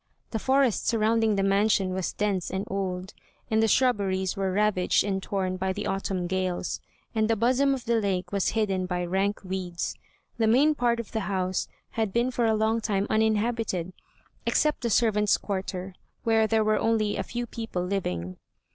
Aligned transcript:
The 0.31 0.39
forest 0.39 0.87
surrounding 0.87 1.35
the 1.35 1.43
mansion 1.43 1.93
was 1.93 2.11
dense 2.11 2.49
and 2.49 2.65
old, 2.71 3.13
and 3.51 3.61
the 3.61 3.67
shrubberies 3.67 4.35
were 4.35 4.51
ravaged 4.51 5.03
and 5.03 5.21
torn 5.21 5.57
by 5.57 5.73
the 5.73 5.85
autumn 5.85 6.25
gales, 6.25 6.79
and 7.13 7.29
the 7.29 7.35
bosom 7.35 7.75
of 7.75 7.85
the 7.85 8.01
lake 8.01 8.31
was 8.31 8.49
hidden 8.57 8.87
by 8.87 9.05
rank 9.05 9.43
weeds. 9.43 9.93
The 10.39 10.47
main 10.47 10.73
part 10.73 10.99
of 10.99 11.11
the 11.11 11.19
house 11.29 11.67
had 11.91 12.11
been 12.11 12.31
for 12.31 12.45
a 12.47 12.55
long 12.55 12.81
time 12.81 13.05
uninhabited, 13.11 13.93
except 14.47 14.81
the 14.81 14.89
servants' 14.89 15.37
quarter, 15.37 15.93
where 16.23 16.47
there 16.47 16.63
were 16.63 16.79
only 16.79 17.15
a 17.15 17.21
few 17.21 17.45
people 17.45 17.83
living. 17.85 18.37